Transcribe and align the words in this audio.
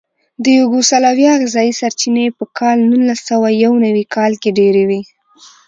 د 0.43 0.45
یوګوسلاویا 0.59 1.33
غذایي 1.41 1.73
سرچینې 1.79 2.25
په 2.37 2.45
کال 2.57 2.77
نولسسوهیونوي 2.89 4.05
کال 4.15 4.31
کې 4.41 4.49
ډېرې 4.59 4.83
وې. 4.89 5.01